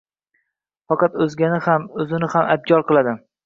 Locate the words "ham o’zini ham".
1.67-2.51